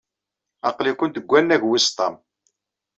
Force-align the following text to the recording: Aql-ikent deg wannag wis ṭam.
Aql-ikent 0.69 1.17
deg 1.17 1.25
wannag 1.29 1.63
wis 1.65 1.87
ṭam. 1.97 2.15